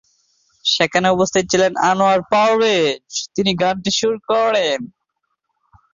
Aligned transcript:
সেখানে 0.65 1.07
উপস্থিত 1.09 1.43
ছিলেন 1.51 1.71
আনোয়ার 1.89 2.21
পারভেজ, 2.31 3.03
তিনি 3.35 3.51
গানটি 3.61 3.91
সুর 3.99 4.15
করেন। 4.29 4.79